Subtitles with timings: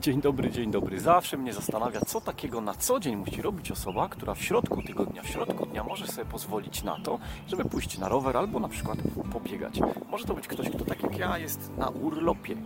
[0.00, 1.00] Dzień dobry, dzień dobry.
[1.00, 5.22] Zawsze mnie zastanawia, co takiego na co dzień musi robić osoba, która w środku tygodnia,
[5.22, 8.98] w środku dnia może sobie pozwolić na to, żeby pójść na rower albo na przykład
[9.32, 9.80] pobiegać.
[10.10, 12.56] Może to być ktoś, kto tak jak ja jest na urlopie.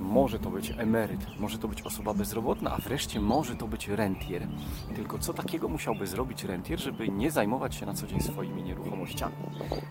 [0.00, 4.48] Może to być emeryt, może to być osoba bezrobotna, a wreszcie może to być rentier.
[4.94, 9.34] Tylko co takiego musiałby zrobić rentier, żeby nie zajmować się na co dzień swoimi nieruchomościami?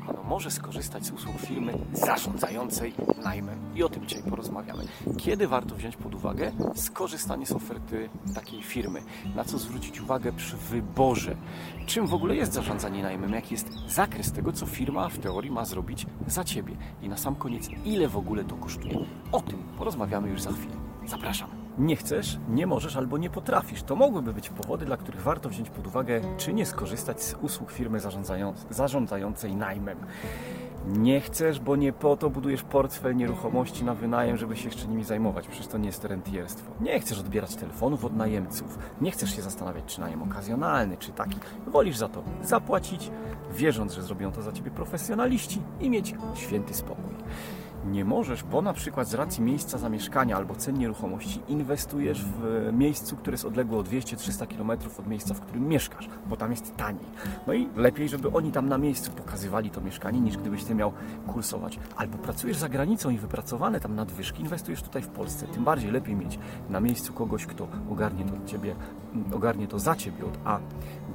[0.07, 2.93] Ano może skorzystać z usług firmy zarządzającej
[3.23, 3.59] najmem.
[3.75, 4.83] I o tym dzisiaj porozmawiamy.
[5.17, 6.51] Kiedy warto wziąć pod uwagę
[6.91, 9.01] skorzystanie z oferty takiej firmy?
[9.35, 11.35] Na co zwrócić uwagę przy wyborze?
[11.85, 13.33] Czym w ogóle jest zarządzanie najmem?
[13.33, 16.75] Jaki jest zakres tego, co firma w teorii ma zrobić za Ciebie?
[17.01, 18.97] I na sam koniec, ile w ogóle to kosztuje?
[19.31, 20.75] O tym porozmawiamy już za chwilę.
[21.05, 21.60] Zapraszam.
[21.77, 23.83] Nie chcesz, nie możesz albo nie potrafisz.
[23.83, 27.71] To mogłyby być powody, dla których warto wziąć pod uwagę, czy nie skorzystać z usług
[27.71, 27.99] firmy
[28.69, 29.97] zarządzającej najmem.
[30.87, 35.03] Nie chcesz, bo nie po to budujesz portfel nieruchomości na wynajem, żeby się jeszcze nimi
[35.03, 35.47] zajmować.
[35.47, 36.71] Przecież to nie jest rentierstwo.
[36.81, 38.79] Nie chcesz odbierać telefonów od najemców.
[39.01, 41.39] Nie chcesz się zastanawiać, czy najem okazjonalny, czy taki.
[41.67, 43.11] Wolisz za to zapłacić,
[43.51, 47.13] wierząc, że zrobią to za ciebie profesjonaliści i mieć święty spokój
[47.85, 53.15] nie możesz, bo na przykład z racji miejsca zamieszkania albo cen nieruchomości inwestujesz w miejscu,
[53.15, 57.05] które jest odległe o 200-300 km od miejsca, w którym mieszkasz, bo tam jest taniej.
[57.47, 60.93] No i lepiej, żeby oni tam na miejscu pokazywali to mieszkanie, niż gdybyś ty miał
[61.27, 61.79] kursować.
[61.95, 65.47] Albo pracujesz za granicą i wypracowane tam nadwyżki inwestujesz tutaj w Polsce.
[65.47, 66.39] Tym bardziej lepiej mieć
[66.69, 68.75] na miejscu kogoś, kto ogarnie to, ciebie,
[69.33, 70.59] ogarnie to za ciebie od A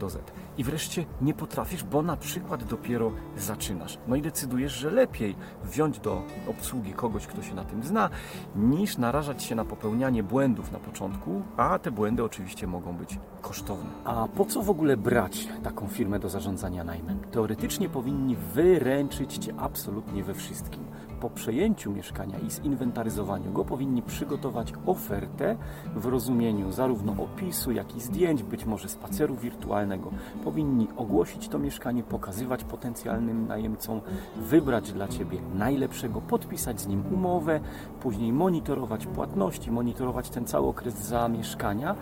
[0.01, 0.33] do Z.
[0.59, 3.99] I wreszcie nie potrafisz, bo na przykład dopiero zaczynasz.
[4.09, 6.23] No i decydujesz, że lepiej wziąć do
[6.59, 8.11] obsługi kogoś, kto się na tym zna,
[8.57, 13.91] niż narażać się na popełnianie błędów na początku, a te błędy oczywiście mogą być kosztowne.
[14.05, 17.19] A po co w ogóle brać taką firmę do zarządzania najmem?
[17.31, 20.85] Teoretycznie powinni wyręczyć Cię absolutnie we wszystkim.
[21.21, 25.57] Po przejęciu mieszkania i zinwentaryzowaniu go powinni przygotować ofertę
[25.97, 30.11] w rozumieniu zarówno opisu, jak i zdjęć, być może spaceru wirtualnego.
[30.45, 34.01] Powinni ogłosić to mieszkanie, pokazywać potencjalnym najemcom,
[34.37, 37.61] wybrać dla Ciebie najlepszego, podpisać z nim umowę,
[38.01, 41.95] później monitorować płatności, monitorować ten cały okres zamieszkania,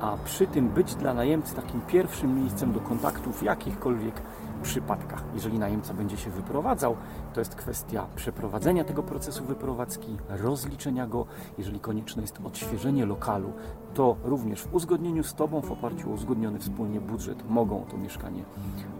[0.00, 4.22] a przy tym być dla najemcy takim pierwszym miejscem do kontaktu w jakichkolwiek
[4.62, 5.24] przypadkach.
[5.34, 6.96] Jeżeli najemca będzie się wyprowadzał,
[7.34, 11.26] to jest kwestia przeprowadzenia tego procesu wyprowadzki, rozliczenia go.
[11.58, 13.52] Jeżeli konieczne jest odświeżenie lokalu,
[13.94, 18.42] to również w uzgodnieniu z Tobą, w oparciu o uzgodniony wspólnie budżet, mogą to mieszkanie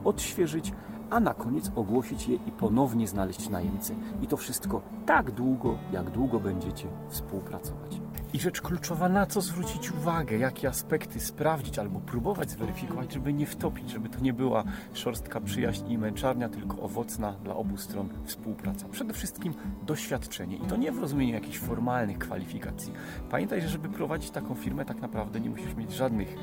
[0.05, 0.73] odświeżyć,
[1.11, 3.95] a na koniec ogłosić je i ponownie znaleźć najemcę.
[4.23, 8.01] I to wszystko tak długo, jak długo będziecie współpracować.
[8.33, 13.47] I rzecz kluczowa, na co zwrócić uwagę, jakie aspekty sprawdzić albo próbować zweryfikować, żeby nie
[13.47, 18.89] wtopić, żeby to nie była szorstka przyjaźń i męczarnia, tylko owocna dla obu stron współpraca.
[18.89, 19.55] Przede wszystkim
[19.87, 22.93] doświadczenie i to nie w rozumieniu jakichś formalnych kwalifikacji.
[23.31, 26.37] Pamiętaj, że żeby prowadzić taką firmę, tak naprawdę nie musisz mieć żadnych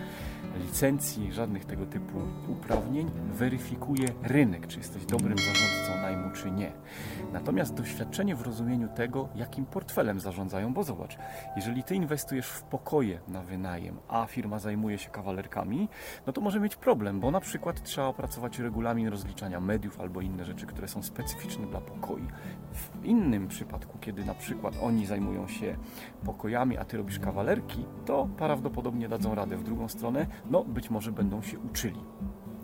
[0.59, 2.17] licencji, żadnych tego typu
[2.47, 3.11] uprawnień.
[3.33, 6.71] Weryfikuje rynek, czy jesteś dobrym zarządcą najmu, czy nie.
[7.33, 11.17] Natomiast doświadczenie w rozumieniu tego, jakim portfelem zarządzają, bo zobacz,
[11.55, 15.89] jeżeli ty inwestujesz w pokoje na wynajem, a firma zajmuje się kawalerkami,
[16.27, 20.45] no to może mieć problem, bo na przykład trzeba opracować regulamin rozliczania mediów albo inne
[20.45, 22.27] rzeczy, które są specyficzne dla pokoi.
[22.73, 25.77] W innym przypadku, kiedy na przykład oni zajmują się
[26.25, 31.11] pokojami, a ty robisz kawalerki, to prawdopodobnie dadzą radę w drugą stronę, no być może
[31.11, 31.99] będą się uczyli.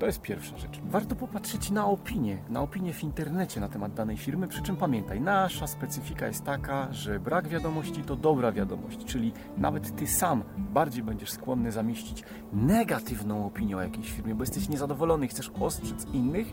[0.03, 0.81] To jest pierwsza rzecz.
[0.85, 5.21] Warto popatrzeć na opinię, na opinię w internecie na temat danej firmy, przy czym pamiętaj,
[5.21, 11.03] nasza specyfika jest taka, że brak wiadomości to dobra wiadomość, czyli nawet ty sam bardziej
[11.03, 16.47] będziesz skłonny zamieścić negatywną opinię o jakiejś firmie, bo jesteś niezadowolony chcesz ostrzec innych,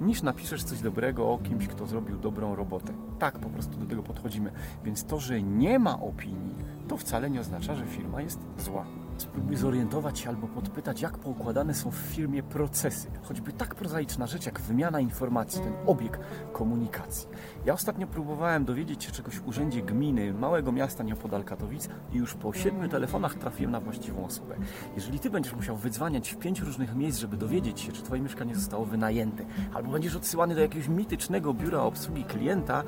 [0.00, 2.92] niż napiszesz coś dobrego o kimś, kto zrobił dobrą robotę.
[3.18, 4.52] Tak po prostu do tego podchodzimy.
[4.84, 6.54] Więc to, że nie ma opinii,
[6.88, 9.03] to wcale nie oznacza, że firma jest zła.
[9.16, 13.08] Spróbuj zorientować się albo podpytać, jak poukładane są w firmie procesy.
[13.22, 16.18] Choćby tak prozaiczna rzecz jak wymiana informacji, ten obieg
[16.52, 17.28] komunikacji.
[17.64, 22.34] Ja ostatnio próbowałem dowiedzieć się czegoś w urzędzie gminy małego miasta nieopodal Katowic i już
[22.34, 24.56] po siedmiu telefonach trafiłem na właściwą osobę.
[24.94, 28.54] Jeżeli ty będziesz musiał wydzwaniać w pięć różnych miejsc, żeby dowiedzieć się, czy twoje mieszkanie
[28.54, 29.44] zostało wynajęte,
[29.74, 32.82] albo będziesz odsyłany do jakiegoś mitycznego biura obsługi klienta,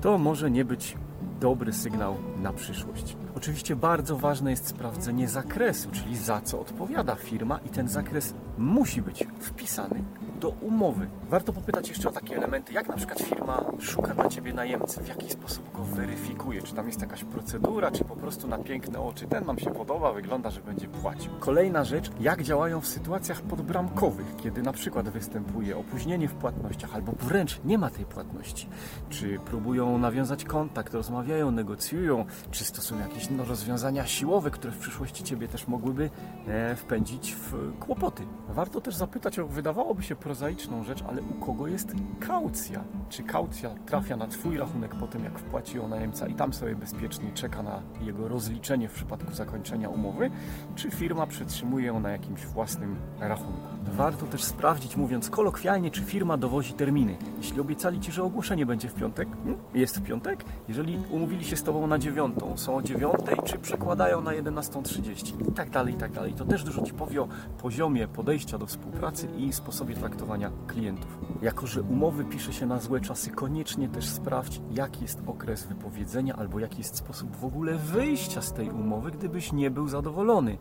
[0.00, 0.96] to może nie być
[1.40, 3.16] dobry sygnał na przyszłość.
[3.36, 9.02] Oczywiście bardzo ważne jest sprawdzenie zakresu, czyli za co odpowiada firma i ten zakres musi
[9.02, 10.04] być wpisany
[10.40, 11.06] do umowy.
[11.30, 15.08] Warto popytać jeszcze o takie elementy, jak na przykład firma szuka dla Ciebie najemcy, w
[15.08, 19.26] jaki sposób go weryfikuje, czy tam jest jakaś procedura, czy po prostu na piękne oczy,
[19.26, 21.32] ten nam się podoba, wygląda, że będzie płacił.
[21.40, 27.12] Kolejna rzecz, jak działają w sytuacjach podbramkowych, kiedy na przykład występuje opóźnienie w płatnościach, albo
[27.20, 28.68] wręcz nie ma tej płatności.
[29.10, 34.78] Czy próbują nawiązać kontakt, rozmawiają, negocjują, czy stosują jakieś jakieś no, rozwiązania siłowe, które w
[34.78, 36.10] przyszłości Ciebie też mogłyby
[36.46, 38.22] e, wpędzić w kłopoty.
[38.48, 42.84] Warto też zapytać o, wydawałoby się prozaiczną rzecz, ale u kogo jest kaucja?
[43.08, 46.76] Czy kaucja trafia na Twój rachunek po tym, jak wpłaci ją najemca i tam sobie
[46.76, 50.30] bezpiecznie czeka na jego rozliczenie w przypadku zakończenia umowy,
[50.74, 53.72] czy firma przetrzymuje ją na jakimś własnym rachunku?
[53.86, 57.16] Warto też sprawdzić, mówiąc kolokwialnie, czy firma dowozi terminy.
[57.38, 60.44] Jeśli obiecali Ci, że ogłoszenie będzie w piątek, hmm, jest w piątek.
[60.68, 63.11] Jeżeli umówili się z Tobą na dziewiątą, są o dziewiątej,
[63.44, 66.32] czy przekładają na 11.30 i tak dalej, i tak dalej.
[66.32, 67.28] To też dużo Ci powie o
[67.62, 71.18] poziomie podejścia do współpracy i sposobie traktowania klientów.
[71.42, 76.36] Jako, że umowy pisze się na złe czasy, koniecznie też sprawdź, jaki jest okres wypowiedzenia
[76.36, 80.58] albo jaki jest sposób w ogóle wyjścia z tej umowy, gdybyś nie był zadowolony.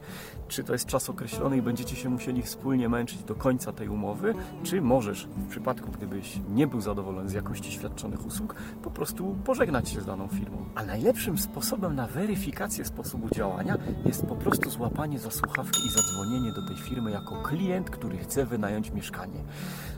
[0.48, 4.34] Czy to jest czas określony i będziecie się musieli wspólnie męczyć do końca tej umowy,
[4.64, 9.90] czy możesz w przypadku, gdybyś nie był zadowolony z jakości świadczonych usług, po prostu pożegnać
[9.90, 10.66] się z daną firmą.
[10.76, 12.41] A najlepszym sposobem na weryfikację
[12.84, 17.90] sposobu działania jest po prostu złapanie za słuchawki i zadzwonienie do tej firmy jako klient,
[17.90, 19.44] który chce wynająć mieszkanie.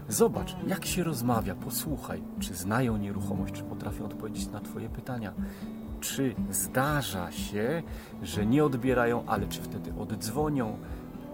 [0.10, 5.34] Zobacz, jak się rozmawia, posłuchaj, czy znają nieruchomość, czy potrafią odpowiedzieć na Twoje pytania.
[6.00, 7.84] Czy zdarza się,
[8.22, 10.78] że nie odbierają, ale czy wtedy oddzwonią?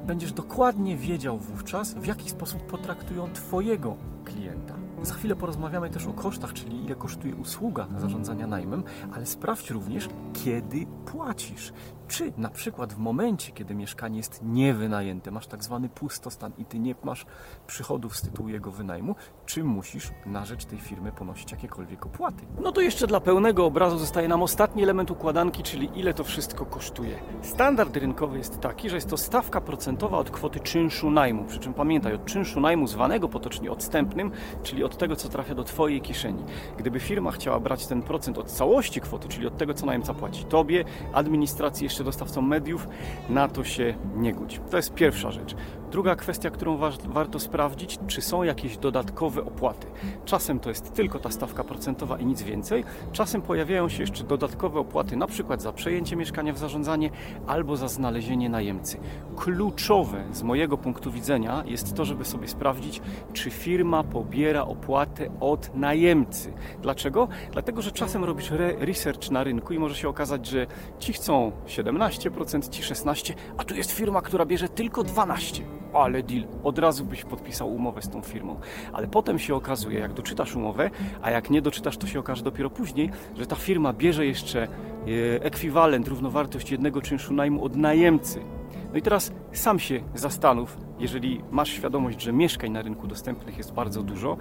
[0.07, 3.95] Będziesz dokładnie wiedział wówczas, w jaki sposób potraktują Twojego
[4.25, 4.88] klienta.
[5.01, 10.09] Za chwilę porozmawiamy też o kosztach, czyli ile kosztuje usługa zarządzania najmem, ale sprawdź również,
[10.43, 11.73] kiedy płacisz.
[12.07, 16.79] Czy na przykład w momencie, kiedy mieszkanie jest niewynajęte, masz tak zwany pustostan i ty
[16.79, 17.25] nie masz
[17.67, 19.15] przychodów z tytułu jego wynajmu,
[19.45, 22.45] czy musisz na rzecz tej firmy ponosić jakiekolwiek opłaty?
[22.61, 26.65] No to jeszcze dla pełnego obrazu zostaje nam ostatni element układanki, czyli ile to wszystko
[26.65, 27.19] kosztuje.
[27.41, 31.45] Standard rynkowy jest taki, że jest to stawka procentowa od kwoty czynszu najmu.
[31.45, 34.31] Przy czym pamiętaj, od czynszu najmu zwanego potocznie odstępnym,
[34.63, 36.43] czyli od tego, co trafia do Twojej kieszeni.
[36.77, 40.43] Gdyby firma chciała brać ten procent od całości kwoty, czyli od tego, co najemca płaci
[40.43, 42.87] Tobie, administracji, jeszcze dostawcom mediów,
[43.29, 44.59] na to się nie godzi.
[44.71, 45.55] To jest pierwsza rzecz.
[45.91, 49.87] Druga kwestia, którą wa warto sprawdzić, czy są jakieś dodatkowe opłaty.
[50.25, 52.83] Czasem to jest tylko ta stawka procentowa i nic więcej.
[53.11, 57.09] Czasem pojawiają się jeszcze dodatkowe opłaty, na przykład za przejęcie mieszkania w zarządzanie
[57.47, 58.97] albo za znalezienie najemcy.
[59.37, 63.01] Kluczowe z mojego punktu widzenia jest to, żeby sobie sprawdzić,
[63.33, 66.53] czy firma pobiera opłatę od najemcy.
[66.81, 67.27] Dlaczego?
[67.51, 70.67] Dlatego, że czasem robisz re research na rynku i może się okazać, że
[70.99, 76.43] ci chcą 17%, ci 16%, a tu jest firma, która bierze tylko 12% ale deal,
[76.63, 78.59] od razu byś podpisał umowę z tą firmą.
[78.93, 80.89] Ale potem się okazuje, jak doczytasz umowę,
[81.21, 84.67] a jak nie doczytasz, to się okaże dopiero później, że ta firma bierze jeszcze e,
[85.43, 88.39] ekwiwalent, równowartość jednego czynszu najmu od najemcy.
[88.91, 93.73] No i teraz sam się zastanów, jeżeli masz świadomość, że mieszkań na rynku dostępnych jest
[93.73, 94.37] bardzo dużo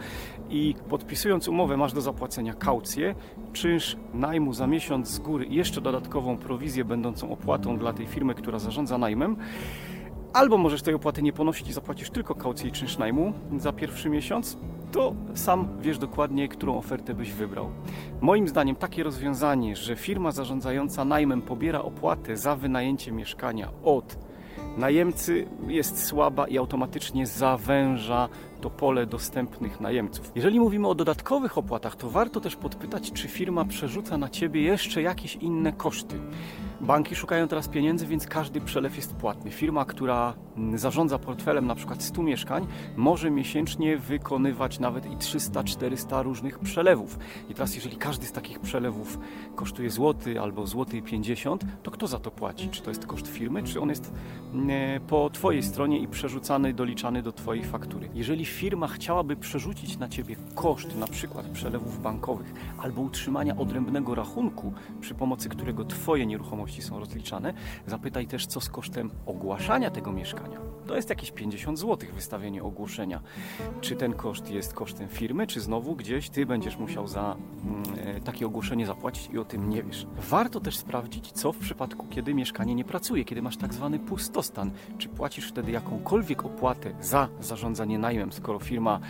[0.50, 3.14] i podpisując umowę masz do zapłacenia kaucję,
[3.52, 8.34] czynsz najmu za miesiąc z góry i jeszcze dodatkową prowizję będącą opłatą dla tej firmy,
[8.34, 9.36] która zarządza najmem,
[10.38, 14.10] albo możesz tej opłaty nie ponosić i zapłacisz tylko kaucję i czynsz najmu za pierwszy
[14.10, 14.58] miesiąc,
[14.92, 17.70] to sam wiesz dokładnie, którą ofertę byś wybrał.
[18.20, 24.18] Moim zdaniem takie rozwiązanie, że firma zarządzająca najmem pobiera opłatę za wynajęcie mieszkania od
[24.76, 28.28] najemcy jest słaba i automatycznie zawęża
[28.60, 30.32] to pole dostępnych najemców.
[30.34, 35.02] Jeżeli mówimy o dodatkowych opłatach, to warto też podpytać, czy firma przerzuca na ciebie jeszcze
[35.02, 36.20] jakieś inne koszty.
[36.80, 39.50] Banki szukają teraz pieniędzy, więc każdy przelew jest płatny.
[39.50, 40.34] Firma, która
[40.74, 42.66] zarządza portfelem na przykład 100 mieszkań,
[42.96, 47.18] może miesięcznie wykonywać nawet i 300-400 różnych przelewów.
[47.48, 49.18] I teraz jeżeli każdy z takich przelewów
[49.54, 52.68] kosztuje złoty albo złoty 50, to kto za to płaci?
[52.68, 54.12] Czy to jest koszt firmy, czy on jest
[54.52, 58.08] mm, po Twojej stronie i przerzucany, doliczany do Twojej faktury?
[58.14, 64.72] Jeżeli firma chciałaby przerzucić na Ciebie koszt na przykład przelewów bankowych albo utrzymania odrębnego rachunku,
[65.00, 67.54] przy pomocy którego Twoje nieruchomości są rozliczane,
[67.86, 70.67] zapytaj też, co z kosztem ogłaszania tego mieszkania.
[70.88, 73.20] To jest jakieś 50 zł wystawienie ogłoszenia.
[73.80, 78.46] Czy ten koszt jest kosztem firmy, czy znowu gdzieś Ty będziesz musiał za mm, takie
[78.46, 80.06] ogłoszenie zapłacić i o tym nie wiesz.
[80.30, 84.70] Warto też sprawdzić, co w przypadku, kiedy mieszkanie nie pracuje, kiedy masz tak zwany pustostan.
[84.98, 89.00] Czy płacisz wtedy jakąkolwiek opłatę za zarządzanie najmem, skoro firma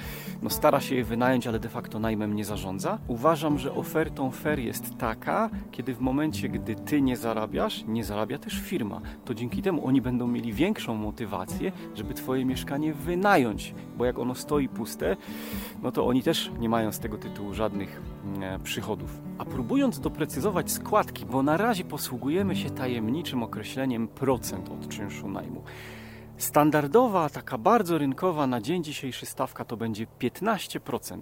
[0.42, 2.98] no, stara się je wynająć, ale de facto najmem nie zarządza?
[3.08, 8.38] Uważam, że ofertą fair jest taka, kiedy w momencie, gdy Ty nie zarabiasz, nie zarabia
[8.38, 9.00] też firma.
[9.24, 14.34] To dzięki temu oni będą mieli większą motywację, żeby Twoje mieszkanie wynająć, bo jak ono
[14.34, 15.16] stoi puste,
[15.82, 19.20] no to oni też nie mają z tego tytułu żadnych mm, przychodów.
[19.38, 25.62] A próbując doprecyzować składki, bo na razie posługujemy się tajemniczym określeniem procent od czynszu najmu.
[26.36, 31.20] Standardowa, taka bardzo rynkowa na dzień dzisiejszy stawka to będzie 15%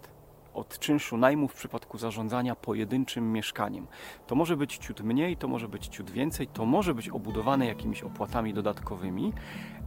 [0.57, 3.87] od czynszu najmu w przypadku zarządzania pojedynczym mieszkaniem.
[4.27, 8.03] To może być ciut mniej, to może być ciut więcej, to może być obudowane jakimiś
[8.03, 9.33] opłatami dodatkowymi,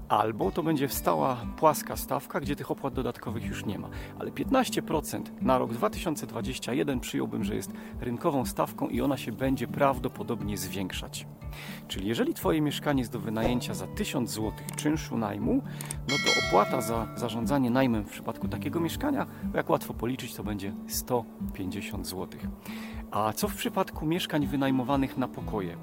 [0.10, 3.90] albo to będzie wstała płaska stawka, gdzie tych opłat dodatkowych już nie ma.
[4.20, 10.58] Ale 15% na rok 2021 przyjąłbym, że jest rynkową stawką i ona się będzie prawdopodobnie
[10.58, 11.28] zwiększać.
[11.88, 15.64] Czyli jeżeli Twoje mieszkanie jest do wynajęcia za 1000 zł czynszu najmu,
[16.10, 20.74] no to opłata za zarządzanie najmem w przypadku takiego mieszkania, jak łatwo policzyć, to będzie
[20.88, 22.28] 150 zł.
[23.12, 25.78] A co w przypadku mieszkań wynajmowanych na pokoje?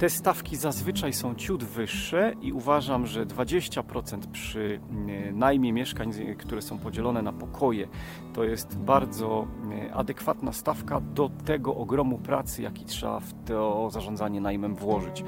[0.00, 6.38] Te stawki zazwyczaj są ciut wyższe i uważam, że 20% przy mm, najmie mieszkań, z-
[6.38, 7.88] które są podzielone na pokoje,
[8.32, 14.40] to jest bardzo mm, adekwatna stawka do tego ogromu pracy, jaki trzeba w to zarządzanie
[14.40, 15.24] najmem włożyć.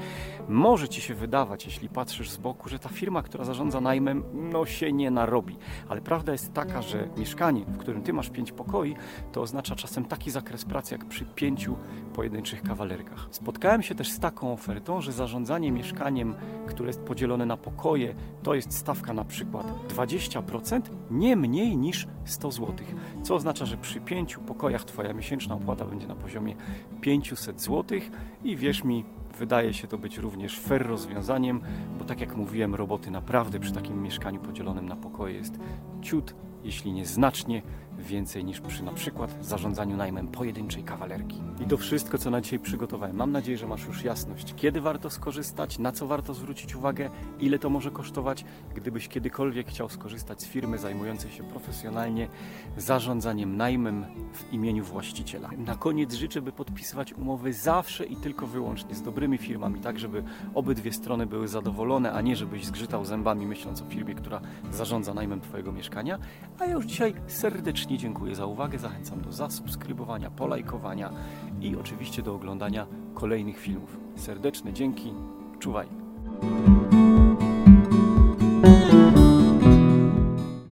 [0.49, 4.65] Może Ci się wydawać, jeśli patrzysz z boku, że ta firma, która zarządza najmem, no
[4.65, 5.57] się nie narobi.
[5.89, 8.95] Ale prawda jest taka, że mieszkanie, w którym Ty masz pięć pokoi,
[9.31, 11.75] to oznacza czasem taki zakres pracy, jak przy pięciu
[12.13, 13.27] pojedynczych kawalerkach.
[13.31, 16.35] Spotkałem się też z taką ofertą, że zarządzanie mieszkaniem,
[16.67, 22.51] które jest podzielone na pokoje, to jest stawka na przykład 20%, nie mniej niż 100
[22.51, 22.75] zł.
[23.23, 26.55] Co oznacza, że przy pięciu pokojach Twoja miesięczna opłata będzie na poziomie
[27.01, 27.99] 500 zł
[28.43, 29.05] i wierz mi,
[29.39, 31.61] Wydaje się to być również fair rozwiązaniem,
[31.99, 35.59] bo tak jak mówiłem, roboty naprawdę przy takim mieszkaniu podzielonym na pokoje jest
[36.01, 37.61] ciut, jeśli nie znacznie
[37.99, 41.41] więcej niż przy na przykład zarządzaniu najmem pojedynczej kawalerki.
[41.61, 43.15] I to wszystko, co na dzisiaj przygotowałem.
[43.15, 47.59] Mam nadzieję, że masz już jasność, kiedy warto skorzystać, na co warto zwrócić uwagę, ile
[47.59, 48.45] to może kosztować.
[48.75, 52.27] Gdybyś kiedykolwiek chciał skorzystać z firmy zajmującej się profesjonalnie
[52.77, 55.49] zarządzaniem najmem w imieniu właściciela.
[55.57, 60.23] Na koniec życzę, by podpisywać umowy zawsze i tylko wyłącznie z dobrymi firmami, tak żeby
[60.53, 64.41] obydwie strony były zadowolone, a nie żebyś zgrzytał zębami myśląc o firmie, która
[64.71, 66.19] zarządza najmem Twojego mieszkania.
[66.59, 71.13] A ja już dzisiaj serdecznie dziękuję za uwagę, zachęcam do zasubskrybowania, polajkowania
[71.61, 73.97] i oczywiście do oglądania kolejnych filmów.
[74.15, 75.13] Serdeczne dzięki,
[75.59, 75.87] czuwaj!